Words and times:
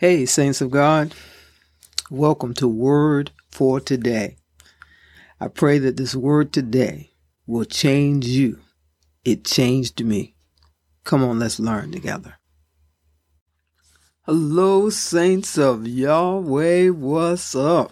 Hey, 0.00 0.26
Saints 0.26 0.60
of 0.60 0.70
God, 0.70 1.12
welcome 2.08 2.54
to 2.54 2.68
Word 2.68 3.32
for 3.50 3.80
Today. 3.80 4.36
I 5.40 5.48
pray 5.48 5.80
that 5.80 5.96
this 5.96 6.14
word 6.14 6.52
today 6.52 7.10
will 7.48 7.64
change 7.64 8.24
you. 8.24 8.60
It 9.24 9.44
changed 9.44 10.04
me. 10.04 10.36
Come 11.02 11.24
on, 11.24 11.40
let's 11.40 11.58
learn 11.58 11.90
together. 11.90 12.38
Hello, 14.22 14.88
Saints 14.88 15.58
of 15.58 15.88
Yahweh, 15.88 16.90
what's 16.90 17.56
up? 17.56 17.90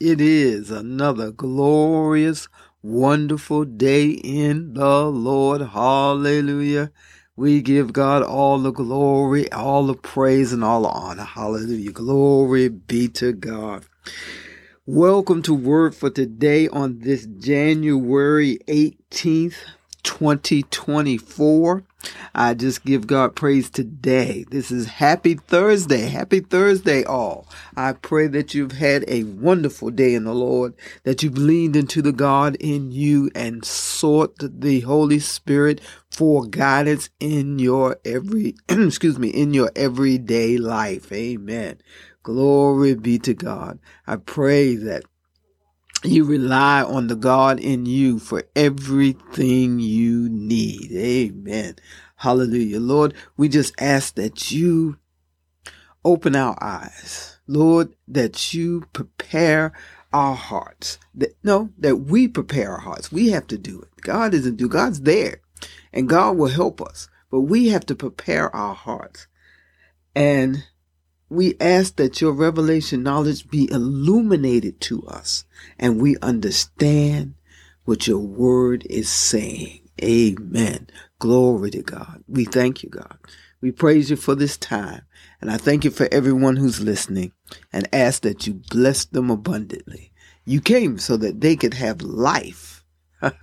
It 0.00 0.20
is 0.20 0.72
another 0.72 1.30
glorious, 1.30 2.48
wonderful 2.82 3.64
day 3.64 4.08
in 4.10 4.74
the 4.74 5.04
Lord. 5.04 5.60
Hallelujah. 5.60 6.90
We 7.36 7.62
give 7.62 7.92
God 7.92 8.22
all 8.22 8.60
the 8.60 8.70
glory, 8.70 9.50
all 9.50 9.86
the 9.86 9.94
praise, 9.94 10.52
and 10.52 10.62
all 10.62 10.82
the 10.82 10.88
honor. 10.88 11.24
Hallelujah. 11.24 11.90
Glory 11.90 12.68
be 12.68 13.08
to 13.08 13.32
God. 13.32 13.84
Welcome 14.86 15.42
to 15.42 15.52
Word 15.52 15.96
for 15.96 16.10
Today 16.10 16.68
on 16.68 17.00
this 17.00 17.26
January 17.26 18.60
18th, 18.68 19.56
2024. 20.04 21.82
I 22.34 22.54
just 22.54 22.84
give 22.84 23.06
God 23.06 23.36
praise 23.36 23.70
today. 23.70 24.44
This 24.50 24.70
is 24.70 24.86
Happy 24.86 25.34
Thursday. 25.34 26.02
Happy 26.02 26.40
Thursday, 26.40 27.04
all. 27.04 27.48
I 27.76 27.92
pray 27.92 28.26
that 28.28 28.54
you've 28.54 28.72
had 28.72 29.04
a 29.08 29.24
wonderful 29.24 29.90
day 29.90 30.14
in 30.14 30.24
the 30.24 30.34
Lord, 30.34 30.74
that 31.04 31.22
you've 31.22 31.38
leaned 31.38 31.76
into 31.76 32.02
the 32.02 32.12
God 32.12 32.56
in 32.60 32.92
you 32.92 33.30
and 33.34 33.64
sought 33.64 34.34
the 34.40 34.80
Holy 34.80 35.18
Spirit 35.18 35.80
for 36.10 36.46
guidance 36.46 37.10
in 37.20 37.58
your 37.58 37.98
every, 38.04 38.54
excuse 38.68 39.18
me, 39.18 39.28
in 39.28 39.54
your 39.54 39.70
everyday 39.76 40.58
life. 40.58 41.10
Amen. 41.12 41.78
Glory 42.22 42.94
be 42.94 43.18
to 43.18 43.34
God. 43.34 43.78
I 44.06 44.16
pray 44.16 44.76
that 44.76 45.04
you 46.04 46.24
rely 46.24 46.82
on 46.82 47.06
the 47.06 47.16
God 47.16 47.60
in 47.60 47.86
you 47.86 48.18
for 48.18 48.44
everything 48.54 49.78
you 49.80 50.28
need. 50.28 50.90
Amen. 50.92 51.76
Hallelujah. 52.16 52.80
Lord, 52.80 53.14
we 53.36 53.48
just 53.48 53.74
ask 53.80 54.14
that 54.16 54.50
you 54.50 54.98
open 56.04 56.36
our 56.36 56.56
eyes. 56.62 57.38
Lord, 57.46 57.94
that 58.08 58.54
you 58.54 58.84
prepare 58.92 59.72
our 60.12 60.34
hearts. 60.34 60.98
That, 61.14 61.36
no, 61.42 61.70
that 61.78 61.96
we 61.96 62.28
prepare 62.28 62.72
our 62.72 62.80
hearts. 62.80 63.12
We 63.12 63.30
have 63.30 63.46
to 63.48 63.58
do 63.58 63.80
it. 63.80 63.88
God 64.00 64.34
isn't 64.34 64.56
do. 64.56 64.68
God's 64.68 65.02
there 65.02 65.40
and 65.92 66.08
God 66.08 66.36
will 66.36 66.48
help 66.48 66.80
us, 66.80 67.08
but 67.30 67.40
we 67.40 67.68
have 67.68 67.86
to 67.86 67.94
prepare 67.94 68.54
our 68.54 68.74
hearts. 68.74 69.26
And 70.14 70.64
we 71.34 71.54
ask 71.60 71.96
that 71.96 72.20
your 72.20 72.32
revelation 72.32 73.02
knowledge 73.02 73.48
be 73.48 73.70
illuminated 73.70 74.80
to 74.82 75.02
us 75.04 75.44
and 75.78 76.00
we 76.00 76.16
understand 76.22 77.34
what 77.84 78.06
your 78.06 78.20
word 78.20 78.86
is 78.88 79.08
saying. 79.08 79.80
Amen. 80.02 80.88
Glory 81.18 81.70
to 81.70 81.82
God. 81.82 82.24
We 82.26 82.44
thank 82.44 82.82
you, 82.82 82.90
God. 82.90 83.18
We 83.60 83.72
praise 83.72 84.10
you 84.10 84.16
for 84.16 84.34
this 84.34 84.56
time. 84.56 85.02
And 85.40 85.50
I 85.50 85.56
thank 85.56 85.84
you 85.84 85.90
for 85.90 86.08
everyone 86.10 86.56
who's 86.56 86.80
listening 86.80 87.32
and 87.72 87.88
ask 87.92 88.22
that 88.22 88.46
you 88.46 88.60
bless 88.70 89.04
them 89.04 89.30
abundantly. 89.30 90.12
You 90.44 90.60
came 90.60 90.98
so 90.98 91.16
that 91.18 91.40
they 91.40 91.56
could 91.56 91.74
have 91.74 92.02
life 92.02 92.84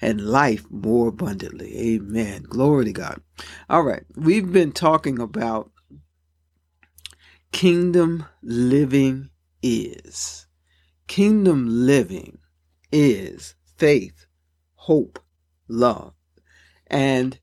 and 0.00 0.20
life 0.20 0.64
more 0.70 1.08
abundantly. 1.08 1.94
Amen. 1.94 2.44
Glory 2.44 2.86
to 2.86 2.92
God. 2.92 3.20
All 3.68 3.82
right. 3.82 4.04
We've 4.14 4.52
been 4.52 4.72
talking 4.72 5.18
about 5.18 5.70
kingdom 7.52 8.26
living 8.42 9.30
is. 9.62 10.46
Kingdom 11.06 11.66
living 11.68 12.38
is 12.92 13.54
faith, 13.76 14.26
hope, 14.74 15.18
love. 15.68 16.14
And 16.88 17.38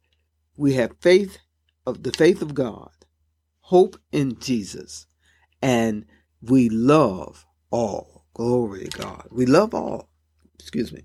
we 0.58 0.74
have 0.74 0.98
faith 1.02 1.38
of 1.86 2.04
the 2.04 2.12
faith 2.12 2.42
of 2.42 2.54
God, 2.54 2.92
hope 3.62 3.98
in 4.12 4.40
Jesus, 4.40 5.08
and 5.62 6.06
we 6.42 6.70
love 6.70 7.46
all. 7.72 8.26
Glory 8.34 8.88
to 8.88 8.98
God. 8.98 9.28
We 9.32 9.46
love 9.46 9.74
all. 9.74 10.10
Excuse 10.60 10.92
me. 10.92 11.04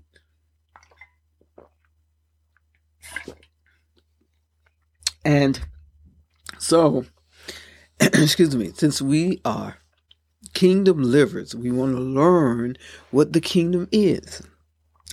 And 5.23 5.59
so 6.57 7.05
excuse 8.13 8.55
me, 8.55 8.71
since 8.73 9.01
we 9.01 9.41
are 9.43 9.77
kingdom 10.53 11.03
livers, 11.03 11.53
we 11.55 11.71
want 11.71 11.95
to 11.95 12.01
learn 12.01 12.77
what 13.11 13.33
the 13.33 13.41
kingdom 13.41 13.87
is. 13.91 14.41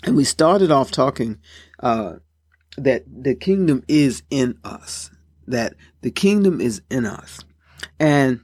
And 0.05 0.17
we 0.17 0.25
started 0.25 0.71
off 0.71 0.91
talking 0.91 1.39
uh, 1.81 2.15
that 2.77 3.05
the 3.07 3.35
kingdom 3.35 3.83
is 3.89 4.23
in 4.31 4.59
us, 4.63 5.11
that 5.47 5.75
the 6.03 6.11
kingdom 6.11 6.61
is 6.61 6.83
in 6.91 7.07
us. 7.07 7.41
And 7.99 8.41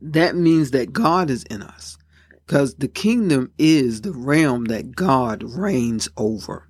that 0.00 0.36
means 0.36 0.70
that 0.72 0.92
God 0.92 1.30
is 1.30 1.42
in 1.44 1.62
us 1.62 1.98
because 2.46 2.74
the 2.76 2.88
kingdom 2.88 3.52
is 3.58 4.02
the 4.02 4.12
realm 4.12 4.66
that 4.66 4.94
God 4.94 5.42
reigns 5.42 6.08
over. 6.16 6.68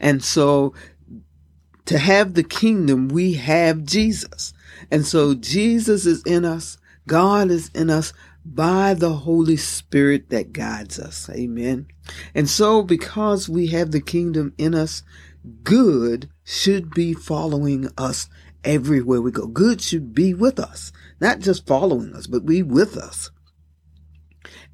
And 0.00 0.22
so 0.22 0.74
to 1.86 1.98
have 1.98 2.34
the 2.34 2.42
kingdom, 2.42 3.08
we 3.08 3.34
have 3.34 3.84
Jesus. 3.84 4.52
And 4.90 5.06
so 5.06 5.34
Jesus 5.34 6.06
is 6.06 6.22
in 6.24 6.44
us. 6.44 6.78
God 7.06 7.50
is 7.50 7.70
in 7.74 7.90
us 7.90 8.12
by 8.44 8.94
the 8.94 9.12
Holy 9.12 9.56
Spirit 9.56 10.30
that 10.30 10.52
guides 10.52 10.98
us. 10.98 11.28
Amen. 11.30 11.86
And 12.34 12.48
so 12.48 12.82
because 12.82 13.48
we 13.48 13.68
have 13.68 13.90
the 13.90 14.00
kingdom 14.00 14.54
in 14.58 14.74
us, 14.74 15.02
good 15.62 16.28
should 16.44 16.90
be 16.90 17.14
following 17.14 17.88
us 17.96 18.28
everywhere 18.64 19.20
we 19.20 19.30
go. 19.30 19.46
Good 19.46 19.80
should 19.80 20.14
be 20.14 20.34
with 20.34 20.58
us, 20.58 20.92
not 21.20 21.40
just 21.40 21.66
following 21.66 22.14
us, 22.14 22.26
but 22.26 22.46
be 22.46 22.62
with 22.62 22.96
us. 22.96 23.30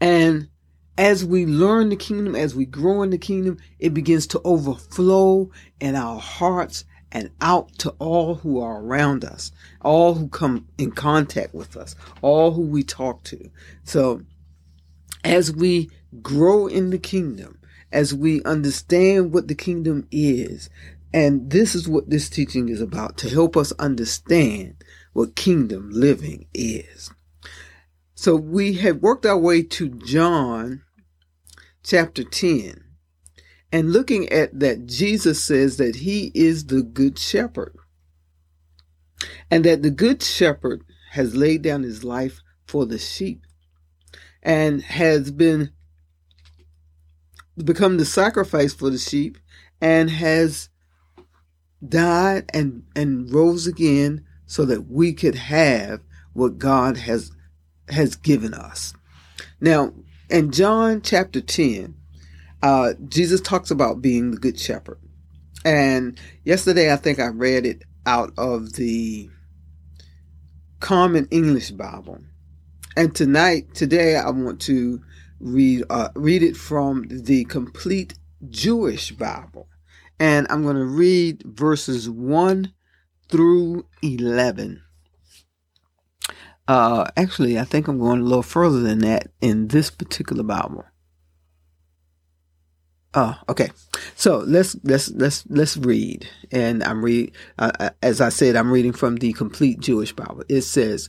And 0.01 0.49
as 0.97 1.25
we 1.25 1.47
learn 1.47 1.91
the 1.91 1.97
kingdom, 1.97 2.35
as 2.35 2.55
we 2.55 2.67
grow 2.67 3.03
in 3.03 3.11
the 3.11 3.19
kingdom, 3.19 3.59
it 3.79 3.95
begins 3.95 4.27
to 4.29 4.41
overflow 4.45 5.51
in 5.81 5.95
our 5.95 6.19
hearts 6.19 6.85
and 7.13 7.31
out 7.41 7.77
to 7.79 7.91
all 7.99 8.37
who 8.37 8.61
are 8.61 8.83
around 8.83 9.25
us, 9.25 9.53
all 9.81 10.15
who 10.15 10.29
come 10.29 10.67
in 10.77 10.93
contact 10.93 11.55
with 11.55 11.77
us, 11.77 11.97
all 12.23 12.53
who 12.53 12.63
we 12.63 12.83
talk 12.83 13.23
to. 13.25 13.51
So 13.85 14.23
as 15.25 15.53
we 15.53 15.91
grow 16.23 16.67
in 16.67 16.91
the 16.91 16.99
kingdom, 16.99 17.59
as 17.93 18.15
we 18.15 18.43
understand 18.45 19.33
what 19.33 19.49
the 19.49 19.55
kingdom 19.55 20.07
is, 20.11 20.69
and 21.13 21.51
this 21.51 21.75
is 21.75 21.89
what 21.89 22.11
this 22.11 22.29
teaching 22.29 22.69
is 22.69 22.83
about 22.83 23.17
to 23.19 23.31
help 23.31 23.57
us 23.57 23.73
understand 23.79 24.85
what 25.15 25.37
kingdom 25.37 25.89
living 25.91 26.47
is. 26.53 27.11
So 28.15 28.37
we 28.37 28.75
have 28.75 28.99
worked 28.99 29.25
our 29.25 29.39
way 29.39 29.63
to 29.63 29.89
John 29.89 30.83
chapter 31.83 32.25
10 32.25 32.85
and 33.73 33.93
looking 33.93 34.29
at 34.31 34.59
that, 34.59 34.87
Jesus 34.87 35.43
says 35.43 35.77
that 35.77 35.97
he 35.97 36.31
is 36.34 36.67
the 36.67 36.83
good 36.83 37.19
shepherd. 37.19 37.77
And 39.51 39.65
that 39.65 39.83
the 39.83 39.91
good 39.91 40.23
shepherd 40.23 40.84
has 41.12 41.34
laid 41.34 41.62
down 41.62 41.83
his 41.83 42.05
life 42.05 42.41
for 42.67 42.87
the 42.87 42.99
sheep 42.99 43.45
and 44.43 44.83
has 44.83 45.31
been 45.31 45.71
become 47.65 47.97
the 47.97 48.05
sacrifice 48.05 48.73
for 48.73 48.89
the 48.89 48.99
sheep 48.99 49.37
and 49.81 50.11
has 50.11 50.69
died 51.87 52.49
and, 52.55 52.84
and 52.95 53.33
rose 53.33 53.67
again 53.67 54.25
so 54.47 54.65
that 54.65 54.89
we 54.89 55.12
could 55.12 55.34
have 55.34 56.01
what 56.33 56.59
God 56.59 56.97
has 56.99 57.33
has 57.89 58.16
given 58.16 58.54
us. 58.54 58.95
Now, 59.60 59.95
in 60.28 60.53
John 60.53 61.01
chapter 61.01 61.41
10, 61.41 61.95
uh, 62.63 62.95
Jesus 63.09 63.41
talks 63.41 63.71
about 63.71 64.03
being 64.03 64.31
the 64.31 64.39
good 64.39 64.59
shepherd. 64.59 64.99
And 65.65 66.19
yesterday, 66.45 66.93
I 66.93 66.97
think 66.97 67.19
I 67.19 67.27
read 67.27 67.66
it 67.66 67.83
out 68.07 68.33
of 68.39 68.75
the 68.75 69.28
Common 70.81 71.27
English 71.31 71.72
Bible. 71.72 72.21
And 72.97 73.15
tonight, 73.15 73.75
today, 73.75 74.16
I 74.16 74.31
want 74.31 74.60
to 74.63 75.01
read 75.41 75.84
uh, 75.91 76.09
read 76.15 76.43
it 76.43 76.57
from 76.57 77.07
the 77.09 77.45
Complete 77.45 78.15
Jewish 78.49 79.13
Bible. 79.13 79.69
And 80.21 80.47
I'm 80.51 80.63
going 80.63 80.77
to 80.77 80.84
read 80.84 81.43
verses 81.45 82.11
1 82.11 82.72
through 83.28 83.87
11. 84.03 84.83
Uh, 86.66 87.07
actually, 87.16 87.59
I 87.59 87.65
think 87.65 87.89
I'm 87.89 87.99
going 87.99 88.21
a 88.21 88.25
little 88.25 88.43
further 88.43 88.81
than 88.81 88.99
that 89.01 89.28
in 89.41 89.69
this 89.69 89.91
particular 89.91 90.43
Bible. 90.43 90.84
Oh, 93.15 93.39
okay. 93.49 93.71
So 94.15 94.39
let's 94.39 94.77
let's 94.84 95.10
let's 95.10 95.45
let's 95.49 95.77
read, 95.77 96.28
and 96.53 96.83
I'm 96.84 97.03
read 97.03 97.34
uh, 97.59 97.72
uh, 97.81 97.91
as 98.03 98.21
I 98.21 98.28
said, 98.28 98.55
I'm 98.55 98.71
reading 98.71 98.93
from 98.93 99.16
the 99.16 99.33
complete 99.33 99.81
Jewish 99.81 100.13
Bible. 100.13 100.45
It 100.49 100.63
says, 100.63 101.09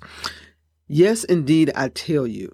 Yes, 0.88 1.24
indeed, 1.24 1.72
I 1.76 1.90
tell 1.90 2.26
you, 2.26 2.52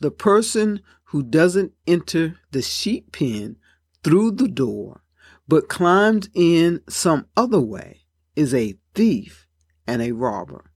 the 0.00 0.10
person 0.10 0.80
who 1.04 1.22
doesn't 1.22 1.72
enter 1.86 2.36
the 2.50 2.62
sheep 2.62 3.12
pen 3.12 3.56
through 4.02 4.32
the 4.32 4.48
door, 4.48 5.02
but 5.46 5.68
climbs 5.68 6.28
in 6.34 6.80
some 6.88 7.26
other 7.36 7.60
way, 7.60 8.00
is 8.36 8.54
a 8.54 8.74
thief 8.94 9.46
and 9.86 10.02
a 10.02 10.12
robber. 10.12 10.72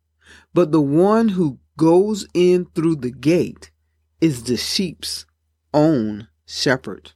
But 0.52 0.72
the 0.72 0.80
one 0.80 1.30
who 1.30 1.58
goes 1.76 2.26
in 2.34 2.66
through 2.74 2.96
the 2.96 3.10
gate 3.10 3.70
is 4.20 4.44
the 4.44 4.56
sheep's 4.56 5.26
own 5.72 6.28
shepherd. 6.46 7.12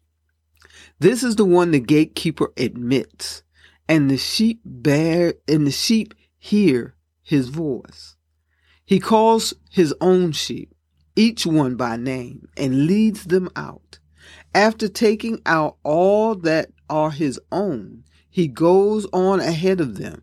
This 0.98 1.22
is 1.22 1.36
the 1.36 1.44
one 1.44 1.70
the 1.70 1.80
gatekeeper 1.80 2.52
admits, 2.56 3.42
and 3.88 4.10
the 4.10 4.16
sheep 4.16 4.60
bear 4.64 5.34
and 5.46 5.66
the 5.66 5.70
sheep 5.70 6.14
hear 6.38 6.94
his 7.22 7.48
voice. 7.48 8.16
He 8.84 9.00
calls 9.00 9.54
his 9.70 9.94
own 10.00 10.32
sheep, 10.32 10.74
each 11.14 11.44
one 11.46 11.76
by 11.76 11.96
name, 11.96 12.48
and 12.56 12.86
leads 12.86 13.24
them 13.24 13.50
out. 13.54 13.98
After 14.54 14.88
taking 14.88 15.40
out 15.44 15.76
all 15.82 16.34
that 16.36 16.70
are 16.88 17.10
his 17.10 17.38
own, 17.52 18.04
he 18.30 18.48
goes 18.48 19.06
on 19.12 19.40
ahead 19.40 19.80
of 19.80 19.98
them, 19.98 20.22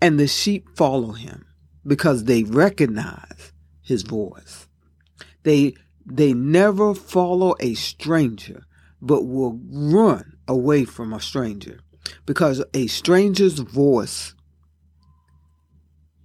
and 0.00 0.18
the 0.18 0.26
sheep 0.26 0.68
follow 0.76 1.12
him 1.12 1.46
because 1.86 2.24
they 2.24 2.42
recognize 2.42 3.52
his 3.80 4.02
voice. 4.02 4.68
They 5.42 5.74
they 6.04 6.32
never 6.32 6.94
follow 6.94 7.54
a 7.60 7.74
stranger, 7.74 8.64
but 9.00 9.24
will 9.24 9.60
run 9.70 10.36
away 10.46 10.84
from 10.84 11.12
a 11.12 11.20
stranger 11.20 11.80
because 12.26 12.62
a 12.74 12.86
stranger's 12.86 13.58
voice 13.58 14.34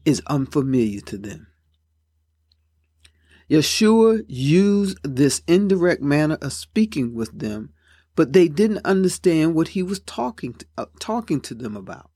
is 0.06 0.22
unfamiliar 0.28 1.02
to 1.02 1.18
them. 1.18 1.48
Yeshua 3.50 4.24
used 4.28 4.98
this 5.04 5.42
indirect 5.48 6.02
manner 6.02 6.38
of 6.42 6.54
speaking 6.54 7.14
with 7.14 7.38
them, 7.38 7.72
but 8.16 8.34
they 8.34 8.48
didn't 8.48 8.86
understand 8.86 9.54
what 9.54 9.70
he 9.70 9.84
was 9.84 10.00
talking 10.02 10.54
to, 10.54 10.66
uh, 10.78 10.86
talking 11.00 11.42
to 11.42 11.54
them 11.54 11.76
about. 11.76 12.10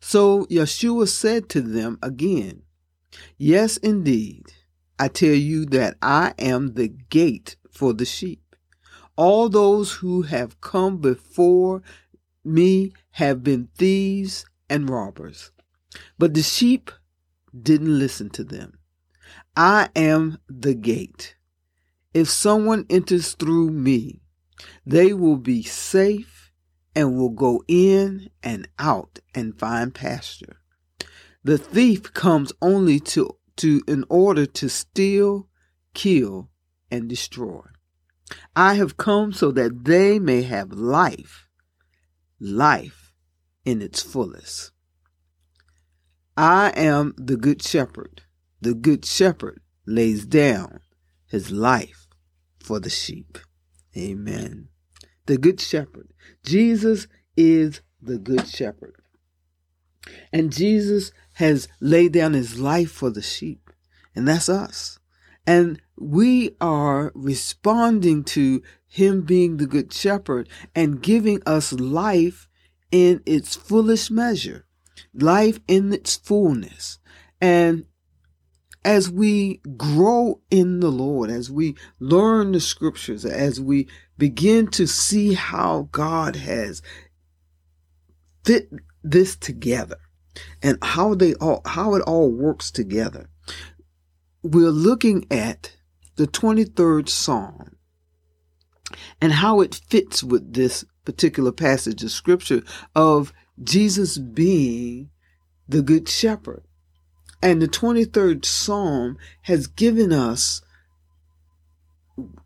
So 0.00 0.44
Yeshua 0.46 1.08
said 1.08 1.48
to 1.50 1.60
them 1.60 1.98
again, 2.02 2.62
Yes, 3.38 3.76
indeed, 3.78 4.46
I 4.98 5.08
tell 5.08 5.34
you 5.34 5.64
that 5.66 5.96
I 6.02 6.34
am 6.38 6.74
the 6.74 6.88
gate 6.88 7.56
for 7.70 7.92
the 7.92 8.04
sheep. 8.04 8.43
All 9.16 9.48
those 9.48 9.92
who 9.92 10.22
have 10.22 10.60
come 10.60 10.98
before 10.98 11.82
me 12.44 12.92
have 13.12 13.42
been 13.44 13.68
thieves 13.76 14.44
and 14.68 14.90
robbers, 14.90 15.52
but 16.18 16.34
the 16.34 16.42
sheep 16.42 16.90
didn't 17.56 17.98
listen 17.98 18.30
to 18.30 18.44
them. 18.44 18.78
I 19.56 19.88
am 19.94 20.38
the 20.48 20.74
gate. 20.74 21.36
If 22.12 22.28
someone 22.28 22.86
enters 22.90 23.34
through 23.34 23.70
me, 23.70 24.20
they 24.84 25.12
will 25.12 25.36
be 25.36 25.62
safe 25.62 26.52
and 26.94 27.16
will 27.16 27.30
go 27.30 27.62
in 27.66 28.30
and 28.42 28.68
out 28.78 29.20
and 29.34 29.58
find 29.58 29.94
pasture. 29.94 30.60
The 31.42 31.58
thief 31.58 32.12
comes 32.14 32.52
only 32.62 33.00
to, 33.00 33.36
to 33.56 33.82
in 33.86 34.04
order 34.08 34.46
to 34.46 34.68
steal, 34.68 35.48
kill, 35.92 36.50
and 36.90 37.08
destroy. 37.08 37.62
I 38.56 38.74
have 38.74 38.96
come 38.96 39.32
so 39.32 39.50
that 39.52 39.84
they 39.84 40.18
may 40.18 40.42
have 40.42 40.72
life, 40.72 41.48
life 42.40 43.12
in 43.64 43.82
its 43.82 44.02
fullest. 44.02 44.72
I 46.36 46.72
am 46.76 47.14
the 47.16 47.36
good 47.36 47.62
shepherd. 47.62 48.22
The 48.60 48.74
good 48.74 49.04
shepherd 49.04 49.60
lays 49.86 50.24
down 50.24 50.80
his 51.26 51.50
life 51.50 52.06
for 52.58 52.80
the 52.80 52.90
sheep. 52.90 53.38
Amen. 53.96 54.68
The 55.26 55.38
good 55.38 55.60
shepherd. 55.60 56.12
Jesus 56.44 57.06
is 57.36 57.82
the 58.00 58.18
good 58.18 58.46
shepherd. 58.46 58.96
And 60.32 60.52
Jesus 60.52 61.12
has 61.34 61.68
laid 61.80 62.12
down 62.12 62.34
his 62.34 62.58
life 62.58 62.90
for 62.90 63.10
the 63.10 63.22
sheep. 63.22 63.70
And 64.14 64.28
that's 64.28 64.48
us. 64.48 64.98
And 65.46 65.80
we 65.96 66.56
are 66.60 67.12
responding 67.14 68.24
to 68.24 68.62
him 68.86 69.22
being 69.22 69.56
the 69.56 69.66
good 69.66 69.92
shepherd 69.92 70.48
and 70.74 71.02
giving 71.02 71.42
us 71.46 71.72
life 71.72 72.48
in 72.90 73.22
its 73.26 73.56
fullest 73.56 74.10
measure, 74.10 74.66
life 75.12 75.60
in 75.66 75.92
its 75.92 76.16
fullness. 76.16 76.98
And 77.40 77.86
as 78.84 79.10
we 79.10 79.60
grow 79.76 80.40
in 80.50 80.80
the 80.80 80.90
Lord, 80.90 81.30
as 81.30 81.50
we 81.50 81.74
learn 81.98 82.52
the 82.52 82.60
scriptures, 82.60 83.24
as 83.24 83.60
we 83.60 83.88
begin 84.18 84.68
to 84.68 84.86
see 84.86 85.34
how 85.34 85.88
God 85.90 86.36
has 86.36 86.82
fit 88.44 88.70
this 89.02 89.36
together 89.36 89.96
and 90.62 90.78
how 90.82 91.14
they 91.14 91.34
all, 91.34 91.62
how 91.64 91.94
it 91.94 92.02
all 92.02 92.30
works 92.30 92.70
together, 92.70 93.28
we're 94.42 94.70
looking 94.70 95.26
at 95.30 95.76
the 96.16 96.26
23rd 96.26 97.08
Psalm 97.08 97.76
and 99.20 99.32
how 99.32 99.60
it 99.60 99.80
fits 99.88 100.22
with 100.22 100.54
this 100.54 100.84
particular 101.04 101.52
passage 101.52 102.02
of 102.02 102.10
scripture 102.10 102.62
of 102.94 103.32
Jesus 103.62 104.18
being 104.18 105.10
the 105.68 105.82
good 105.82 106.08
shepherd. 106.08 106.64
And 107.42 107.60
the 107.60 107.68
23rd 107.68 108.44
Psalm 108.44 109.18
has 109.42 109.66
given 109.66 110.12
us 110.12 110.62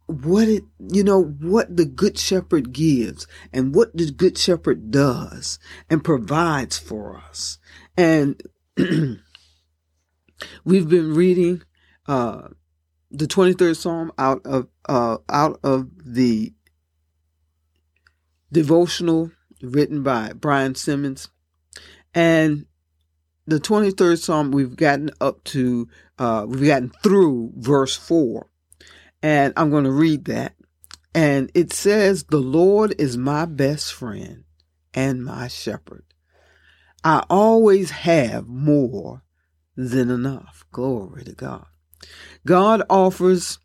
what 0.06 0.48
it, 0.48 0.64
you 0.78 1.04
know, 1.04 1.22
what 1.22 1.76
the 1.76 1.84
Good 1.84 2.18
Shepherd 2.18 2.72
gives 2.72 3.26
and 3.52 3.74
what 3.74 3.94
the 3.94 4.10
Good 4.10 4.38
Shepherd 4.38 4.90
does 4.90 5.58
and 5.90 6.02
provides 6.02 6.78
for 6.78 7.18
us. 7.18 7.58
And 7.96 8.42
we've 10.64 10.88
been 10.88 11.14
reading 11.14 11.62
uh, 12.06 12.48
the 13.10 13.26
23rd 13.26 13.76
Psalm 13.76 14.12
out 14.18 14.44
of 14.44 14.68
uh, 14.88 15.18
out 15.28 15.58
of 15.62 15.90
the 16.04 16.52
devotional 18.52 19.30
written 19.62 20.02
by 20.02 20.32
Brian 20.32 20.74
Simmons, 20.74 21.28
and 22.14 22.66
the 23.46 23.58
23rd 23.58 24.18
Psalm 24.18 24.50
we've 24.50 24.76
gotten 24.76 25.10
up 25.20 25.42
to 25.44 25.88
uh, 26.18 26.44
we've 26.48 26.66
gotten 26.66 26.90
through 27.02 27.52
verse 27.56 27.96
four, 27.96 28.50
and 29.22 29.52
I'm 29.56 29.70
going 29.70 29.84
to 29.84 29.90
read 29.92 30.26
that, 30.26 30.54
and 31.14 31.50
it 31.54 31.72
says, 31.72 32.24
"The 32.24 32.38
Lord 32.38 32.94
is 32.98 33.16
my 33.16 33.46
best 33.46 33.92
friend 33.92 34.44
and 34.92 35.24
my 35.24 35.48
shepherd. 35.48 36.04
I 37.02 37.24
always 37.30 37.90
have 37.90 38.46
more 38.46 39.22
than 39.76 40.10
enough." 40.10 40.66
Glory 40.72 41.24
to 41.24 41.32
God. 41.32 41.66
God 42.46 42.82
offers 42.88 43.58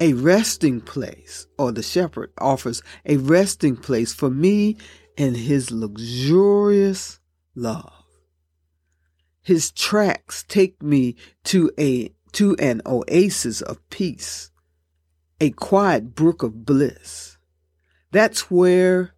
a 0.00 0.12
resting 0.12 0.80
place, 0.80 1.46
or 1.58 1.72
the 1.72 1.82
shepherd 1.82 2.32
offers 2.38 2.82
a 3.04 3.16
resting 3.16 3.76
place 3.76 4.12
for 4.12 4.30
me 4.30 4.76
in 5.16 5.34
his 5.34 5.70
luxurious 5.70 7.20
love. 7.54 7.92
His 9.42 9.70
tracks 9.70 10.44
take 10.48 10.82
me 10.82 11.16
to 11.44 11.70
a 11.78 12.12
to 12.32 12.56
an 12.58 12.82
oasis 12.84 13.62
of 13.62 13.88
peace, 13.90 14.50
a 15.40 15.50
quiet 15.50 16.14
brook 16.14 16.42
of 16.42 16.64
bliss. 16.64 17.38
That's 18.10 18.50
where 18.50 19.14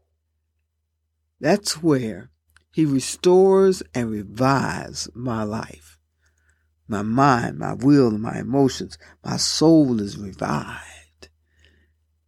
that's 1.41 1.83
where 1.83 2.31
he 2.73 2.85
restores 2.85 3.83
and 3.95 4.11
revives 4.11 5.09
my 5.15 5.45
life 5.45 5.96
my 6.89 7.03
mind, 7.03 7.59
my 7.59 7.75
will, 7.75 8.13
my 8.13 8.39
emotions. 8.39 8.99
My 9.25 9.37
soul 9.37 10.01
is 10.01 10.17
revived. 10.17 11.29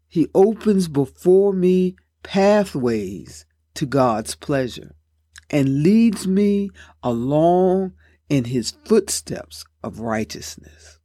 He 0.08 0.28
opens 0.34 0.88
before 0.88 1.52
me 1.52 1.96
pathways 2.22 3.46
to 3.74 3.86
God's 3.86 4.34
pleasure 4.34 4.94
and 5.50 5.82
leads 5.82 6.26
me 6.26 6.70
along 7.02 7.92
in 8.28 8.44
his 8.44 8.72
footsteps 8.84 9.64
of 9.82 10.00
righteousness 10.00 10.98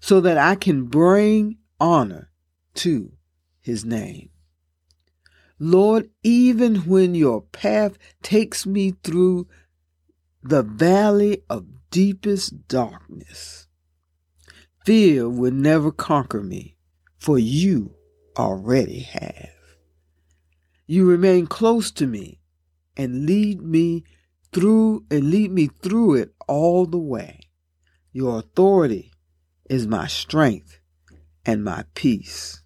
so 0.00 0.20
that 0.20 0.38
I 0.38 0.54
can 0.54 0.84
bring 0.84 1.58
honor 1.80 2.30
to 2.74 3.12
his 3.60 3.84
name. 3.84 4.30
Lord, 5.58 6.10
even 6.22 6.76
when 6.76 7.14
your 7.14 7.42
path 7.42 7.96
takes 8.22 8.66
me 8.66 8.94
through 9.02 9.46
the 10.42 10.62
valley 10.62 11.42
of 11.48 11.66
deepest 11.94 12.66
darkness. 12.66 13.68
Fear 14.84 15.28
will 15.28 15.52
never 15.52 15.92
conquer 15.92 16.42
me, 16.42 16.76
for 17.18 17.38
you 17.38 17.94
already 18.36 18.98
have. 18.98 19.50
You 20.88 21.08
remain 21.08 21.46
close 21.46 21.92
to 21.92 22.08
me 22.08 22.40
and 22.96 23.26
lead 23.26 23.62
me 23.62 24.02
through 24.52 25.04
and 25.08 25.30
lead 25.30 25.52
me 25.52 25.68
through 25.68 26.16
it 26.16 26.34
all 26.48 26.84
the 26.84 26.98
way. 26.98 27.38
Your 28.10 28.40
authority 28.40 29.12
is 29.70 29.86
my 29.86 30.08
strength 30.08 30.80
and 31.46 31.62
my 31.62 31.84
peace. 31.94 32.60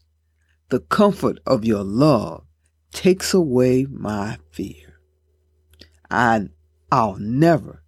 The 0.71 0.81
comfort 0.81 1.39
of 1.47 1.67
your 1.67 1.85
love 1.85 2.47
takes 2.95 3.35
away 3.35 3.85
my 3.91 4.39
fear. 4.53 5.01
I, 6.11 6.49
I'll 6.91 7.19
never 7.19 7.83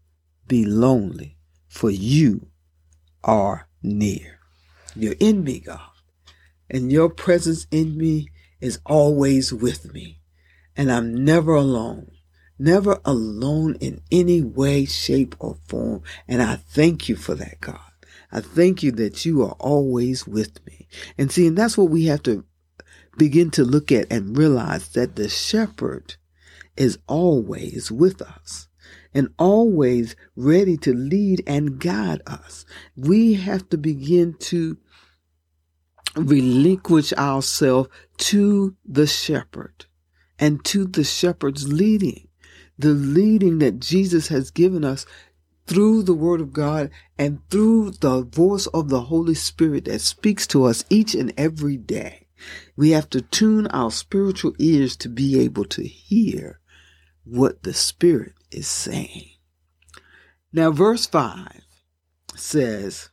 be 0.50 0.64
lonely, 0.64 1.38
for 1.69 1.90
you 1.90 2.49
are 3.23 3.69
near. 3.85 4.40
You're 4.97 5.14
in 5.21 5.45
me, 5.45 5.61
God, 5.61 5.92
and 6.69 6.90
your 6.90 7.09
presence 7.09 7.69
in 7.71 7.97
me 7.97 8.30
is 8.61 8.80
always 8.85 9.52
with 9.52 9.95
me, 9.95 10.21
and 10.76 10.90
I'm 10.90 11.25
never 11.25 11.54
alone. 11.54 12.11
Never 12.59 13.00
alone 13.07 13.76
in 13.76 14.02
any 14.11 14.42
way, 14.42 14.85
shape, 14.85 15.35
or 15.38 15.57
form. 15.66 16.02
And 16.28 16.42
I 16.42 16.57
thank 16.57 17.09
you 17.09 17.16
for 17.16 17.35
that, 17.37 17.59
God. 17.61 17.80
I 18.30 18.40
thank 18.40 18.83
you 18.83 18.92
that 18.92 19.25
you 19.25 19.42
are 19.42 19.57
always 19.59 20.26
with 20.26 20.66
me. 20.66 20.87
And 21.16 21.33
see, 21.33 21.47
and 21.47 21.57
that's 21.57 21.78
what 21.78 21.88
we 21.88 22.04
have 22.07 22.23
to 22.25 22.45
begin 23.16 23.50
to 23.52 23.64
look 23.64 23.90
at 23.90 24.12
and 24.12 24.37
realize 24.37 24.90
that 24.90 25.16
the 25.16 25.30
shepherd 25.30 26.16
is 26.76 26.99
always 27.07 27.90
with 27.90 28.21
us 28.21 28.69
and 29.14 29.28
always 29.38 30.16
ready 30.36 30.76
to 30.78 30.94
lead 30.94 31.42
and 31.46 31.78
guide 31.78 32.22
us. 32.26 32.64
We 32.96 33.34
have 33.34 33.68
to 33.70 33.78
begin 33.78 34.34
to 34.40 34.78
relinquish 36.16 37.12
ourselves 37.14 37.88
to 38.18 38.76
the 38.84 39.06
shepherd 39.06 39.86
and 40.38 40.64
to 40.66 40.84
the 40.84 41.04
shepherd's 41.04 41.72
leading, 41.72 42.28
the 42.78 42.90
leading 42.90 43.58
that 43.58 43.80
Jesus 43.80 44.28
has 44.28 44.50
given 44.50 44.84
us 44.84 45.06
through 45.66 46.02
the 46.02 46.14
Word 46.14 46.40
of 46.40 46.52
God 46.52 46.90
and 47.18 47.40
through 47.48 47.92
the 47.92 48.22
voice 48.22 48.66
of 48.68 48.88
the 48.88 49.02
Holy 49.02 49.34
Spirit 49.34 49.84
that 49.84 50.00
speaks 50.00 50.46
to 50.48 50.64
us 50.64 50.84
each 50.90 51.14
and 51.14 51.32
every 51.36 51.76
day. 51.76 52.26
We 52.76 52.90
have 52.90 53.10
to 53.10 53.20
tune 53.20 53.66
our 53.68 53.90
spiritual 53.90 54.54
ears 54.58 54.96
to 54.96 55.08
be 55.08 55.38
able 55.40 55.66
to 55.66 55.86
hear 55.86 56.58
what 57.24 57.62
the 57.62 57.74
Spirit 57.74 58.32
is 58.50 58.69
saying. 58.69 59.30
Now, 60.52 60.71
verse 60.71 61.07
5 61.07 61.62
says, 62.35 63.11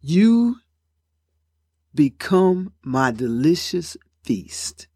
You 0.00 0.56
become 1.94 2.72
my 2.82 3.10
delicious 3.10 3.96
feast, 4.22 4.86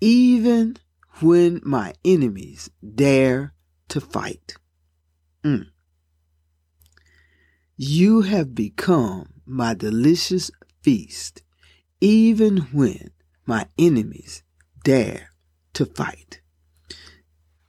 even 0.00 0.76
when 1.20 1.60
my 1.64 1.94
enemies 2.04 2.70
dare 2.94 3.54
to 3.88 4.00
fight. 4.00 4.54
Mm. 5.44 5.66
You 7.76 8.22
have 8.22 8.54
become 8.54 9.32
my 9.44 9.74
delicious 9.74 10.50
feast, 10.82 11.42
even 12.00 12.58
when 12.72 13.10
my 13.46 13.66
enemies 13.78 14.42
dare 14.84 15.30
to 15.74 15.86
fight. 15.86 16.41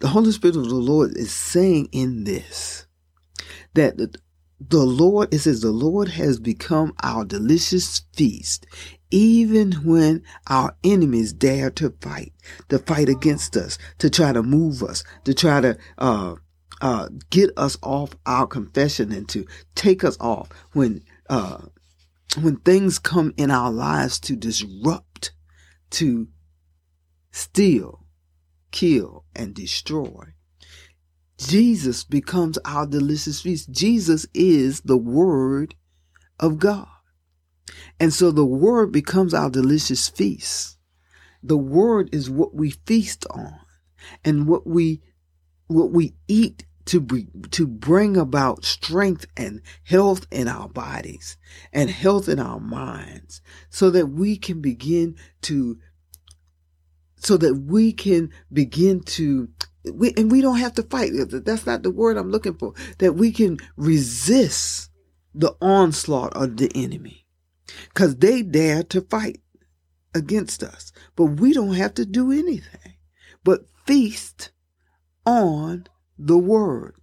The 0.04 0.10
Holy 0.10 0.34
Spirit 0.34 0.58
of 0.58 0.68
the 0.68 0.76
Lord 0.76 1.16
is 1.16 1.32
saying 1.32 1.88
in 1.94 2.26
this 2.26 2.88
that 3.74 3.96
the 4.60 4.84
Lord, 4.84 5.34
it 5.34 5.40
says, 5.40 5.62
the 5.62 5.72
Lord 5.72 6.10
has 6.10 6.42
become 6.42 6.94
our 7.02 7.24
delicious 7.24 8.02
feast, 8.12 8.66
even 9.12 9.72
when 9.86 10.24
our 10.48 10.76
enemies 10.84 11.32
dare 11.32 11.72
to 11.72 11.92
fight, 12.02 12.34
to 12.68 12.80
fight 12.80 13.08
against 13.08 13.56
us, 13.56 13.78
to 14.00 14.10
try 14.10 14.34
to 14.34 14.44
move 14.44 14.84
us, 14.84 15.06
to 15.24 15.34
try 15.34 15.62
to 15.62 15.78
uh, 15.98 16.36
uh, 16.82 17.08
get 17.30 17.52
us 17.56 17.78
off 17.82 18.14
our 18.26 18.46
confession 18.46 19.14
and 19.14 19.30
to 19.30 19.46
take 19.74 20.04
us 20.04 20.18
off 20.20 20.50
when 20.74 21.02
uh, 21.30 21.60
when 22.42 22.58
things 22.58 23.00
come 23.00 23.34
in 23.38 23.50
our 23.50 23.72
lives 23.72 24.20
to 24.20 24.36
disrupt, 24.36 25.32
to 25.92 26.28
steal, 27.32 28.03
kill, 28.74 29.24
and 29.34 29.54
destroy. 29.54 30.34
Jesus 31.38 32.04
becomes 32.04 32.58
our 32.66 32.86
delicious 32.86 33.42
feast. 33.42 33.72
Jesus 33.72 34.28
is 34.34 34.82
the 34.82 34.98
Word 34.98 35.76
of 36.40 36.60
God. 36.60 36.88
And 38.00 38.12
so 38.14 38.32
the 38.32 38.46
Word 38.46 38.92
becomes 38.92 39.34
our 39.34 39.50
delicious 39.50 40.10
feast. 40.10 40.78
The 41.42 41.58
Word 41.58 42.10
is 42.14 42.30
what 42.30 42.54
we 42.54 42.72
feast 42.72 43.26
on 43.32 43.60
and 44.26 44.48
what 44.48 44.68
we 44.68 45.02
what 45.68 45.92
we 45.92 46.14
eat 46.28 46.66
to 46.86 47.00
be, 47.00 47.28
to 47.52 47.66
bring 47.66 48.18
about 48.18 48.66
strength 48.66 49.26
and 49.38 49.62
health 49.86 50.28
in 50.30 50.48
our 50.48 50.68
bodies 50.68 51.38
and 51.72 51.90
health 51.90 52.28
in 52.28 52.40
our 52.40 52.60
minds 52.60 53.42
so 53.70 53.90
that 53.90 54.08
we 54.08 54.38
can 54.38 54.62
begin 54.62 55.16
to 55.42 55.78
so 57.24 57.38
that 57.38 57.56
we 57.56 57.94
can 57.94 58.30
begin 58.52 59.02
to 59.02 59.50
we, 59.94 60.14
and 60.16 60.32
we 60.32 60.42
don't 60.42 60.60
have 60.60 60.74
to 60.76 60.84
fight. 60.84 61.12
That's 61.14 61.66
not 61.66 61.84
the 61.84 61.92
word 61.92 62.18
i'm 62.18 62.32
looking 62.32 62.54
for. 62.54 62.74
That 63.00 63.14
we 63.14 63.34
can 63.34 63.58
resist 63.76 64.90
the 65.36 65.56
onslaught 65.62 66.34
of 66.36 66.56
the 66.56 66.72
enemy. 66.74 67.26
Because 67.90 68.16
they 68.16 68.44
dare 68.44 68.84
to 68.84 69.02
fight 69.02 69.42
against 70.16 70.64
us. 70.64 70.94
But 71.18 71.26
we 71.26 71.52
don't 71.52 71.74
have 71.74 71.96
to 71.96 72.06
do 72.06 72.32
anything 72.32 72.94
but 73.44 73.66
feast 73.86 74.52
on 75.26 75.86
the 76.18 76.38
word 76.38 76.96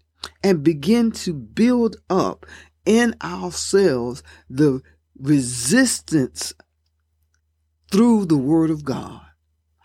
and 0.42 0.62
begin 0.62 1.10
to 1.10 1.32
build 1.34 1.96
up 2.08 2.46
in 2.84 3.14
ourselves 3.22 4.22
the 4.48 4.80
resistance 5.18 6.52
through 7.90 8.24
the 8.26 8.38
word 8.38 8.70
of 8.70 8.84
God. 8.84 9.22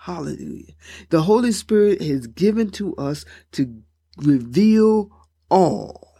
Hallelujah. 0.05 0.73
The 1.09 1.23
Holy 1.23 1.51
Spirit 1.51 1.99
is 1.99 2.27
given 2.27 2.69
to 2.73 2.95
us 2.95 3.25
to 3.53 3.81
reveal 4.17 5.09
all 5.49 6.13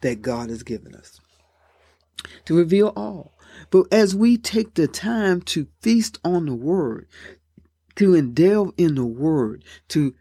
that 0.00 0.22
God 0.22 0.48
has 0.48 0.62
given 0.62 0.94
us. 0.94 1.20
To 2.46 2.56
reveal 2.56 2.90
all. 2.96 3.34
But 3.68 3.92
as 3.92 4.16
we 4.16 4.38
take 4.38 4.72
the 4.72 4.88
time 4.88 5.42
to 5.42 5.66
feast 5.82 6.20
on 6.24 6.46
the 6.46 6.54
word, 6.54 7.06
to 7.96 8.18
delve 8.22 8.72
in 8.78 8.94
the 8.94 9.04
word, 9.04 9.62
to 9.88 10.14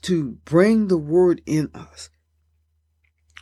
to 0.00 0.38
bring 0.46 0.88
the 0.88 0.96
word 0.96 1.42
in 1.44 1.70
us, 1.74 2.08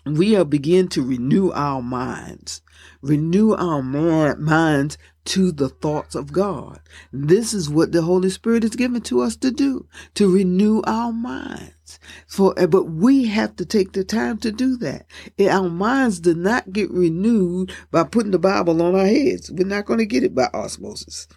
we 0.05 0.35
are 0.35 0.45
begin 0.45 0.89
to 0.89 1.03
renew 1.03 1.53
our 1.53 1.83
minds, 1.83 2.63
renew 3.01 3.53
our 3.53 3.81
minds 3.81 4.99
to 5.27 5.53
the 5.53 5.69
thoughts 5.69 6.15
of 6.15 6.33
God. 6.33 6.81
This 7.13 7.53
is 7.53 7.69
what 7.69 7.93
the 7.93 8.03
Holy 8.03 8.31
Spirit 8.31 8.65
is 8.65 8.77
given 8.77 9.01
to 9.03 9.21
us 9.21 9.37
to 9.37 9.51
do, 9.51 9.87
to 10.15 10.33
renew 10.33 10.83
our 10.87 11.13
minds. 11.13 11.99
For, 12.27 12.55
but 12.55 12.85
we 12.85 13.27
have 13.27 13.57
to 13.57 13.67
take 13.67 13.93
the 13.93 14.05
time 14.05 14.39
to 14.39 14.51
do 14.51 14.77
that. 14.79 15.07
Our 15.41 15.69
minds 15.69 16.21
do 16.21 16.35
not 16.35 16.73
get 16.73 16.91
renewed 16.91 17.73
by 17.91 18.05
putting 18.05 18.33
the 18.33 18.39
Bible 18.39 18.81
on 18.83 18.95
our 18.95 19.07
heads. 19.07 19.51
We're 19.51 19.67
not 19.67 19.87
going 19.87 19.99
to 19.99 20.07
get 20.07 20.25
it 20.25 20.35
by 20.35 20.49
osmosis. 20.55 21.29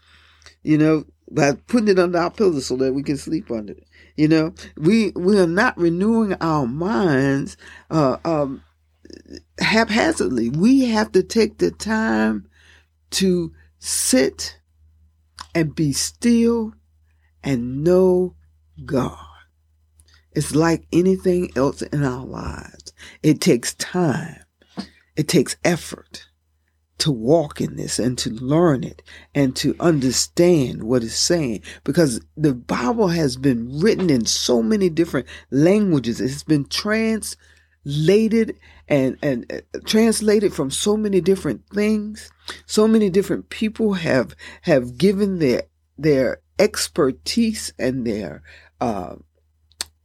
You 0.63 0.77
know, 0.77 1.05
by 1.31 1.53
putting 1.53 1.89
it 1.89 1.99
under 1.99 2.17
our 2.17 2.31
pillow 2.31 2.59
so 2.59 2.75
that 2.77 2.93
we 2.93 3.03
can 3.03 3.17
sleep 3.17 3.51
under 3.51 3.73
it. 3.73 3.87
You 4.15 4.27
know, 4.27 4.53
we 4.75 5.11
we 5.11 5.39
are 5.39 5.47
not 5.47 5.77
renewing 5.77 6.33
our 6.41 6.67
minds 6.67 7.55
uh, 7.89 8.17
um, 8.25 8.63
haphazardly. 9.59 10.49
We 10.49 10.85
have 10.89 11.11
to 11.13 11.23
take 11.23 11.57
the 11.59 11.71
time 11.71 12.49
to 13.11 13.53
sit 13.79 14.59
and 15.55 15.73
be 15.73 15.91
still 15.93 16.73
and 17.43 17.83
know 17.83 18.35
God. 18.85 19.25
It's 20.31 20.53
like 20.53 20.85
anything 20.91 21.51
else 21.55 21.81
in 21.81 22.03
our 22.03 22.25
lives. 22.25 22.93
It 23.23 23.41
takes 23.41 23.73
time. 23.73 24.43
It 25.15 25.27
takes 25.27 25.57
effort 25.63 26.27
to 26.99 27.11
walk 27.11 27.59
in 27.61 27.77
this 27.77 27.97
and 27.97 28.17
to 28.19 28.29
learn 28.29 28.83
it 28.83 29.01
and 29.33 29.55
to 29.55 29.75
understand 29.79 30.83
what 30.83 31.03
it's 31.03 31.15
saying 31.15 31.61
because 31.83 32.21
the 32.37 32.53
Bible 32.53 33.07
has 33.07 33.37
been 33.37 33.79
written 33.79 34.09
in 34.09 34.25
so 34.25 34.61
many 34.61 34.89
different 34.89 35.25
languages. 35.49 36.21
It's 36.21 36.43
been 36.43 36.65
translated 36.65 38.57
and, 38.87 39.17
and 39.21 39.51
uh, 39.51 39.79
translated 39.85 40.53
from 40.53 40.69
so 40.71 40.97
many 40.97 41.21
different 41.21 41.65
things. 41.73 42.29
So 42.65 42.87
many 42.87 43.09
different 43.09 43.49
people 43.49 43.93
have, 43.93 44.35
have 44.63 44.97
given 44.97 45.39
their, 45.39 45.63
their 45.97 46.41
expertise 46.57 47.73
and 47.79 48.05
their, 48.05 48.43
uh, 48.81 49.15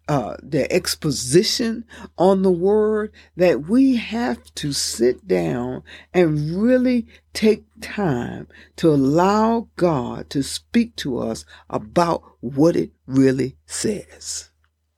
uh, 0.08 0.36
their 0.42 0.66
exposition 0.70 1.84
on 2.18 2.42
the 2.42 2.50
word 2.50 3.12
that 3.36 3.62
we 3.68 3.96
have 3.96 4.42
to 4.54 4.72
sit 4.72 5.26
down 5.26 5.82
and 6.12 6.62
really 6.62 7.06
take 7.32 7.64
time 7.80 8.46
to 8.76 8.90
allow 8.90 9.68
God 9.76 10.28
to 10.30 10.42
speak 10.42 10.94
to 10.96 11.18
us 11.18 11.46
about 11.70 12.22
what 12.40 12.76
it 12.76 12.90
really 13.06 13.56
says. 13.64 14.50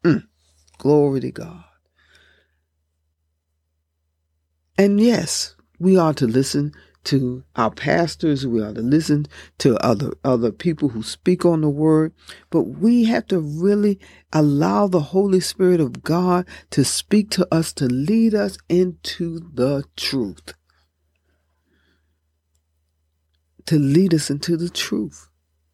Mm, 0.05 0.26
glory 0.79 1.21
to 1.21 1.31
God. 1.31 1.65
And 4.76 5.00
yes, 5.00 5.55
We 5.79 5.99
are 5.99 6.15
to 6.15 6.26
listen 6.26 6.73
to 7.06 7.44
our 7.56 7.70
pastors. 7.70 8.46
We 8.46 8.62
are 8.62 8.75
to 8.75 8.82
listen 8.82 9.26
to 9.58 9.76
other, 9.84 10.12
other 10.25 10.52
people 10.52 10.90
who 10.90 11.02
speak 11.02 11.44
on 11.44 11.62
the 11.62 11.68
word. 11.68 12.12
But 12.50 12.62
we 12.62 13.04
have 13.04 13.26
to 13.28 13.40
really 13.40 13.98
allow 14.32 14.86
the 14.86 15.00
Holy 15.00 15.40
Spirit 15.40 15.80
of 15.80 16.02
God 16.02 16.46
to 16.70 16.84
speak 16.84 17.30
to 17.30 17.48
us, 17.52 17.72
to 17.75 17.86
lead 17.86 18.34
us 18.34 18.58
into 18.68 19.40
the 19.54 19.84
truth. 19.96 20.54
To 23.66 23.78
lead 23.78 24.14
us 24.14 24.30
into 24.30 24.56
the 24.56 24.68
truth 24.68 25.28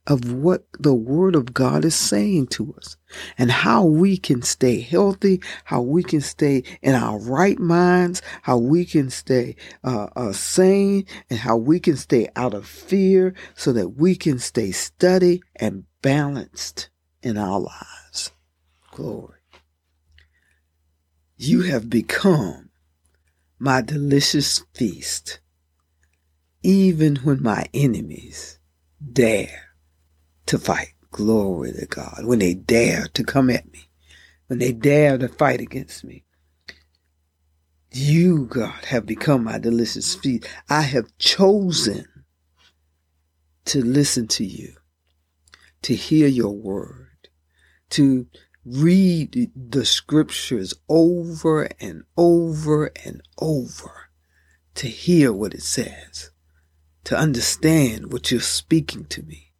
of 0.07 0.33
what 0.33 0.65
the 0.81 0.95
Word 0.95 1.37
of 1.37 1.55
God 1.55 1.85
is 1.85 1.95
saying 1.95 2.49
to 2.49 2.75
us 2.77 2.97
and 3.39 3.51
how 3.51 3.85
we 3.85 4.17
can 4.17 4.43
stay 4.43 4.81
healthy, 4.81 5.41
how 5.65 5.81
we 5.81 6.03
can 6.03 6.21
stay 6.21 6.65
in 6.83 6.95
our 6.95 7.19
right 7.19 7.59
minds, 7.59 8.21
how 8.43 8.59
we 8.59 8.85
can 8.85 9.11
stay 9.11 9.55
uh, 9.85 10.09
uh, 10.17 10.33
sane, 10.33 11.07
and 11.31 11.39
how 11.39 11.57
we 11.57 11.79
can 11.79 11.97
stay 11.97 12.29
out 12.35 12.53
of 12.53 12.67
fear 12.67 13.35
so 13.55 13.73
that 13.73 13.91
we 13.91 14.17
can 14.17 14.39
stay 14.39 14.73
steady 14.73 15.41
and 15.57 15.85
balanced 16.03 16.91
in 17.23 17.39
our 17.39 17.61
lives. 17.61 18.33
Glory. 18.91 19.39
You 21.37 21.63
have 21.63 21.89
become 21.89 22.71
my 23.59 23.81
delicious 23.81 24.65
feast, 24.75 25.39
even 26.65 27.17
when 27.17 27.43
my 27.43 27.67
enemies 27.73 28.59
dare 29.13 29.72
to 30.53 30.59
fight. 30.59 30.93
Glory 31.11 31.73
to 31.73 31.87
God. 31.87 32.27
When 32.27 32.39
they 32.39 32.53
dare 32.53 33.07
to 33.15 33.25
come 33.25 33.49
at 33.49 33.73
me, 33.73 33.89
when 34.49 34.59
they 34.59 34.73
dare 34.73 35.17
to 35.17 35.27
fight 35.27 35.63
against 35.63 36.05
me. 36.05 36.25
You, 37.91 38.45
God, 38.47 38.85
have 38.87 39.07
become 39.07 39.45
my 39.45 39.59
delicious 39.59 40.15
feast. 40.15 40.47
I 40.69 40.83
have 40.83 41.17
chosen 41.17 42.05
to 43.65 43.83
listen 43.83 44.29
to 44.29 44.45
you, 44.45 44.75
to 45.83 45.95
hear 45.95 46.29
your 46.29 46.55
word, 46.55 47.29
to 47.91 48.27
read 48.67 49.51
the 49.57 49.87
scriptures 49.87 50.75
over 50.87 51.71
and 51.81 52.03
over 52.15 52.91
and 53.07 53.23
over, 53.39 54.11
to 54.75 54.87
hear 54.87 55.33
what 55.33 55.55
it 55.55 55.63
says, 55.63 56.31
to 57.05 57.17
understand 57.17 58.13
what 58.13 58.31
you're 58.31 58.41
speaking 58.41 59.07
to 59.07 59.23
me 59.23 59.52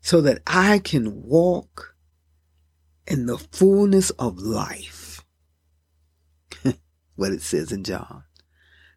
so 0.00 0.20
that 0.20 0.42
I 0.46 0.78
can 0.78 1.22
walk 1.22 1.94
in 3.06 3.26
the 3.26 3.38
fullness 3.38 4.10
of 4.10 4.38
life. 4.38 5.24
what 7.16 7.32
it 7.32 7.42
says 7.42 7.72
in 7.72 7.84
John. 7.84 8.24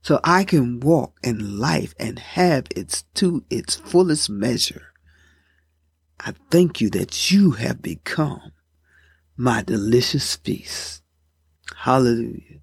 So 0.01 0.19
I 0.23 0.43
can 0.43 0.79
walk 0.79 1.17
in 1.23 1.57
life 1.57 1.93
and 1.97 2.19
have 2.19 2.67
its 2.75 3.03
to 3.15 3.45
its 3.49 3.75
fullest 3.75 4.29
measure. 4.29 4.93
I 6.19 6.33
thank 6.51 6.81
you 6.81 6.89
that 6.91 7.31
you 7.31 7.51
have 7.51 7.81
become 7.81 8.51
my 9.35 9.61
delicious 9.61 10.35
feast. 10.35 11.01
Hallelujah. 11.75 12.59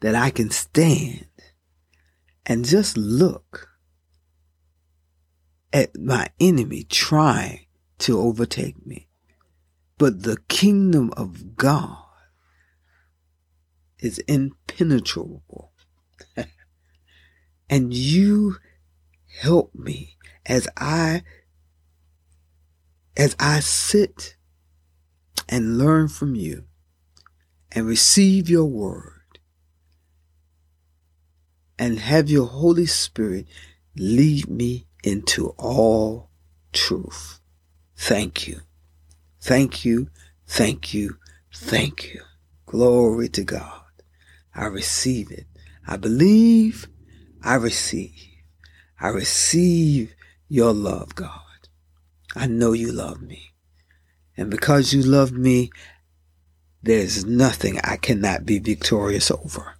That 0.00 0.14
I 0.14 0.30
can 0.30 0.50
stand 0.50 1.26
and 2.44 2.64
just 2.64 2.96
look 2.96 3.68
at 5.72 5.96
my 5.98 6.28
enemy 6.38 6.84
trying 6.84 7.63
to 7.98 8.20
overtake 8.20 8.86
me. 8.86 9.08
But 9.98 10.22
the 10.22 10.38
kingdom 10.48 11.12
of 11.16 11.56
God 11.56 11.98
is 13.98 14.18
impenetrable. 14.20 15.72
and 17.70 17.94
you 17.94 18.56
help 19.40 19.74
me 19.74 20.16
as 20.46 20.68
I 20.76 21.22
as 23.16 23.36
I 23.38 23.60
sit 23.60 24.36
and 25.48 25.78
learn 25.78 26.08
from 26.08 26.34
you 26.34 26.64
and 27.72 27.86
receive 27.86 28.48
your 28.50 28.64
word 28.64 29.38
and 31.78 31.98
have 31.98 32.28
your 32.28 32.46
Holy 32.46 32.86
Spirit 32.86 33.46
lead 33.96 34.48
me 34.48 34.86
into 35.02 35.50
all 35.50 36.30
truth. 36.72 37.40
Thank 38.04 38.46
you. 38.46 38.60
Thank 39.40 39.86
you. 39.86 40.10
Thank 40.46 40.92
you. 40.92 41.16
Thank 41.54 42.12
you. 42.12 42.20
Glory 42.66 43.30
to 43.30 43.42
God. 43.44 43.80
I 44.54 44.66
receive 44.66 45.30
it. 45.30 45.46
I 45.88 45.96
believe. 45.96 46.86
I 47.42 47.54
receive. 47.54 48.12
I 49.00 49.08
receive 49.08 50.14
your 50.48 50.74
love, 50.74 51.14
God. 51.14 51.40
I 52.36 52.46
know 52.46 52.74
you 52.74 52.92
love 52.92 53.22
me. 53.22 53.54
And 54.36 54.50
because 54.50 54.92
you 54.92 55.02
love 55.02 55.32
me, 55.32 55.70
there's 56.82 57.24
nothing 57.24 57.80
I 57.82 57.96
cannot 57.96 58.44
be 58.44 58.58
victorious 58.58 59.30
over. 59.30 59.76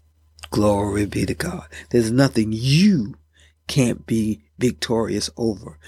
Glory 0.51 1.05
be 1.05 1.27
to 1.27 1.35
God. 1.35 1.67
There's 1.91 2.11
nothing 2.11 2.53
you 2.53 3.17
can't 3.67 4.07
be 4.07 4.41
victorious 4.59 5.29
over. 5.37 5.79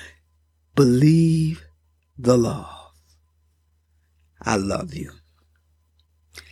Believe 0.75 1.66
the 2.19 2.37
love. 2.37 2.93
I 4.43 4.57
love 4.57 4.95
you. 4.95 5.13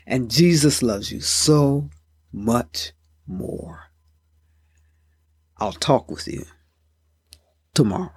And 0.06 0.30
Jesus 0.30 0.82
loves 0.82 1.10
you 1.10 1.20
so 1.20 1.88
much 2.32 2.92
more. 3.26 3.84
I'll 5.58 5.72
talk 5.72 6.10
with 6.10 6.26
you 6.28 6.44
tomorrow. 7.72 8.10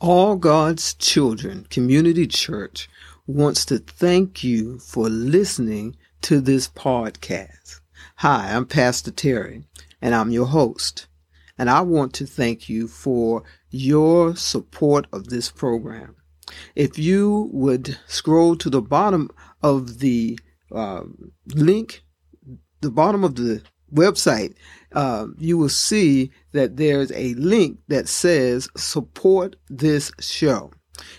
All 0.00 0.36
God's 0.36 0.94
Children 0.94 1.66
Community 1.70 2.26
Church 2.26 2.90
wants 3.26 3.64
to 3.66 3.78
thank 3.78 4.44
you 4.44 4.78
for 4.78 5.08
listening 5.08 5.96
to 6.22 6.40
this 6.40 6.68
podcast. 6.68 7.80
Hi, 8.16 8.52
I'm 8.54 8.66
Pastor 8.66 9.10
Terry, 9.10 9.64
and 10.02 10.14
I'm 10.14 10.30
your 10.30 10.46
host. 10.46 11.06
And 11.58 11.70
I 11.70 11.80
want 11.82 12.12
to 12.14 12.26
thank 12.26 12.68
you 12.68 12.88
for 12.88 13.44
your 13.70 14.34
support 14.36 15.06
of 15.12 15.28
this 15.28 15.50
program. 15.50 16.16
If 16.74 16.98
you 16.98 17.48
would 17.52 17.98
scroll 18.06 18.56
to 18.56 18.68
the 18.70 18.82
bottom 18.82 19.30
of 19.62 20.00
the 20.00 20.38
uh, 20.72 21.02
link, 21.54 22.02
the 22.80 22.90
bottom 22.90 23.24
of 23.24 23.36
the 23.36 23.62
website, 23.92 24.54
uh, 24.92 25.26
you 25.38 25.56
will 25.56 25.68
see 25.68 26.30
that 26.52 26.76
there's 26.76 27.12
a 27.12 27.34
link 27.34 27.78
that 27.88 28.08
says 28.08 28.68
support 28.76 29.56
this 29.68 30.10
show. 30.20 30.72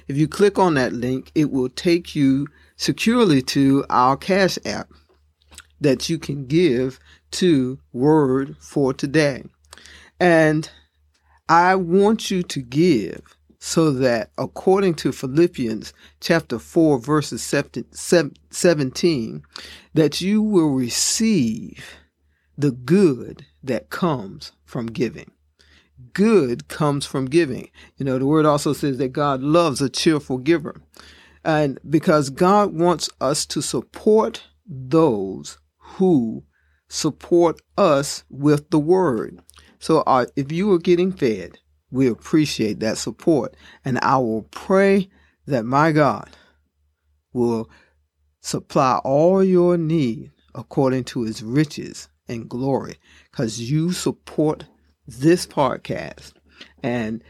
If 0.07 0.17
you 0.17 0.27
click 0.27 0.59
on 0.59 0.75
that 0.75 0.93
link, 0.93 1.31
it 1.35 1.51
will 1.51 1.69
take 1.69 2.15
you 2.15 2.47
securely 2.77 3.41
to 3.41 3.85
our 3.89 4.15
Cash 4.17 4.57
App 4.65 4.89
that 5.81 6.09
you 6.09 6.17
can 6.17 6.45
give 6.45 6.99
to 7.31 7.79
Word 7.91 8.55
for 8.59 8.93
Today. 8.93 9.43
And 10.19 10.69
I 11.49 11.75
want 11.75 12.31
you 12.31 12.43
to 12.43 12.61
give 12.61 13.21
so 13.59 13.91
that 13.91 14.31
according 14.37 14.95
to 14.95 15.11
Philippians 15.11 15.93
chapter 16.21 16.59
4 16.59 16.99
verses 16.99 17.43
17 17.43 19.43
that 19.93 20.21
you 20.21 20.41
will 20.41 20.69
receive 20.69 21.85
the 22.57 22.71
good 22.71 23.45
that 23.63 23.89
comes 23.89 24.53
from 24.63 24.87
giving. 24.87 25.31
Good 26.13 26.67
comes 26.67 27.05
from 27.05 27.25
giving. 27.25 27.69
You 27.97 28.05
know, 28.05 28.19
the 28.19 28.25
word 28.25 28.45
also 28.45 28.73
says 28.73 28.97
that 28.99 29.09
God 29.09 29.41
loves 29.41 29.81
a 29.81 29.89
cheerful 29.89 30.37
giver. 30.37 30.81
And 31.43 31.79
because 31.89 32.29
God 32.29 32.73
wants 32.73 33.09
us 33.19 33.45
to 33.47 33.61
support 33.61 34.43
those 34.65 35.57
who 35.77 36.43
support 36.87 37.61
us 37.77 38.23
with 38.29 38.69
the 38.69 38.79
word. 38.79 39.41
So 39.85 39.99
uh, 40.07 40.25
if 40.35 40.51
you 40.51 40.71
are 40.71 40.79
getting 40.79 41.11
fed, 41.11 41.59
we 41.91 42.07
appreciate 42.07 42.79
that 42.79 42.97
support. 42.97 43.55
And 43.85 43.99
I 43.99 44.17
will 44.17 44.41
pray 44.49 45.09
that 45.45 45.63
my 45.63 45.91
God 45.91 46.27
will 47.33 47.69
supply 48.41 48.99
all 49.03 49.43
your 49.43 49.77
need 49.77 50.31
according 50.55 51.03
to 51.03 51.21
his 51.21 51.43
riches 51.43 52.09
and 52.27 52.49
glory 52.49 52.95
because 53.29 53.59
you 53.59 53.91
support 53.93 54.65
this 55.05 55.45
podcast. 55.45 56.33
And 56.81 57.23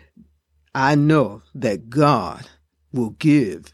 I 0.74 0.96
know 0.96 1.41
that 1.56 1.89
God 1.89 2.48
will 2.94 3.10
give 3.20 3.74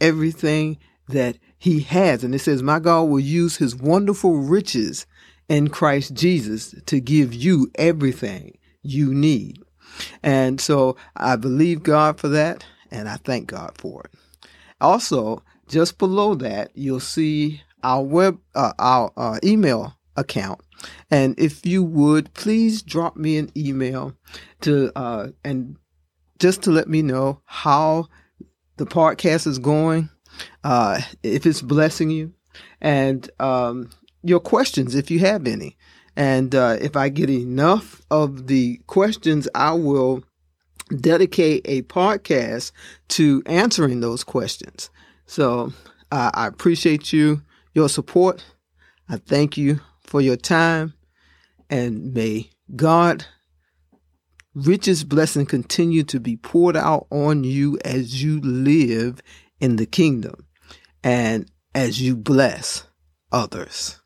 everything 0.00 0.78
that 1.08 1.36
he 1.58 1.80
has. 1.80 2.22
And 2.22 2.32
it 2.32 2.38
says, 2.38 2.62
My 2.62 2.78
God 2.78 3.08
will 3.08 3.18
use 3.18 3.56
his 3.56 3.74
wonderful 3.74 4.36
riches 4.36 5.04
in 5.50 5.68
Christ 5.68 6.14
Jesus 6.14 6.74
to 6.86 7.00
give 7.00 7.34
you 7.34 7.70
everything 7.74 8.56
you 8.82 9.12
need. 9.12 9.58
And 10.22 10.60
so 10.60 10.96
I 11.16 11.34
believe 11.36 11.82
God 11.82 12.18
for 12.18 12.28
that, 12.28 12.64
and 12.90 13.08
I 13.08 13.16
thank 13.16 13.48
God 13.48 13.72
for 13.76 14.04
it. 14.04 14.44
Also, 14.80 15.42
just 15.68 15.98
below 15.98 16.36
that, 16.36 16.70
you'll 16.74 17.00
see 17.00 17.62
our 17.82 18.02
web, 18.02 18.38
uh, 18.54 18.72
our 18.78 19.12
uh, 19.16 19.38
email 19.42 19.98
account. 20.16 20.60
And 21.10 21.38
if 21.38 21.66
you 21.66 21.82
would, 21.82 22.32
please 22.32 22.80
drop 22.80 23.16
me 23.16 23.36
an 23.36 23.50
email 23.56 24.14
to 24.62 24.92
uh, 24.96 25.28
and 25.44 25.76
just 26.38 26.62
to 26.62 26.70
let 26.70 26.88
me 26.88 27.02
know 27.02 27.42
how 27.44 28.06
the 28.76 28.86
podcast 28.86 29.46
is 29.48 29.58
going, 29.58 30.08
uh, 30.62 31.00
if 31.22 31.44
it's 31.44 31.60
blessing 31.60 32.08
you, 32.08 32.32
and 32.80 33.28
um, 33.40 33.90
your 34.22 34.40
questions 34.40 34.94
if 34.94 35.10
you 35.10 35.20
have 35.20 35.46
any. 35.46 35.76
And 36.16 36.54
uh, 36.54 36.76
if 36.80 36.96
I 36.96 37.08
get 37.08 37.30
enough 37.30 38.02
of 38.10 38.46
the 38.46 38.80
questions, 38.86 39.48
I 39.54 39.72
will 39.72 40.24
dedicate 40.94 41.62
a 41.64 41.82
podcast 41.82 42.72
to 43.08 43.42
answering 43.46 44.00
those 44.00 44.24
questions. 44.24 44.90
So 45.26 45.72
uh, 46.10 46.30
I 46.34 46.46
appreciate 46.46 47.12
you, 47.12 47.42
your 47.74 47.88
support. 47.88 48.44
I 49.08 49.16
thank 49.16 49.56
you 49.56 49.80
for 50.00 50.20
your 50.20 50.36
time, 50.36 50.94
and 51.68 52.12
may 52.12 52.50
God 52.74 53.26
richest 54.54 55.08
blessing 55.08 55.46
continue 55.46 56.02
to 56.02 56.18
be 56.18 56.36
poured 56.36 56.76
out 56.76 57.06
on 57.10 57.44
you 57.44 57.78
as 57.84 58.22
you 58.22 58.40
live 58.40 59.20
in 59.60 59.76
the 59.76 59.86
kingdom 59.86 60.46
and 61.04 61.50
as 61.74 62.00
you 62.02 62.16
bless 62.16 62.84
others. 63.30 63.99